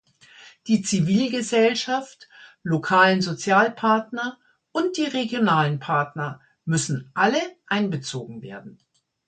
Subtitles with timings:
[0.65, 2.27] Die Zivilgesellschaft,
[2.63, 4.39] lokalen Sozialpartner
[4.71, 8.79] und die regionalen Partner müssen alle einbezogen werden.